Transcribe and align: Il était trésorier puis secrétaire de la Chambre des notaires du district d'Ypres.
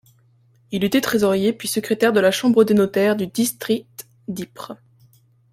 Il 0.71 0.83
était 0.83 0.99
trésorier 0.99 1.53
puis 1.53 1.67
secrétaire 1.67 2.11
de 2.11 2.19
la 2.19 2.31
Chambre 2.31 2.63
des 2.63 2.73
notaires 2.73 3.15
du 3.15 3.27
district 3.27 4.07
d'Ypres. 4.27 4.73